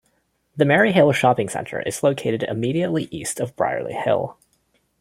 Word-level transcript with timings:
The 0.55 0.65
Merry 0.65 0.93
Hill 0.93 1.11
Shopping 1.11 1.47
Centre 1.47 1.79
is 1.79 2.01
located 2.01 2.41
immediately 2.41 3.07
east 3.11 3.39
of 3.39 3.55
Brierley 3.55 3.93
Hill. 3.93 4.35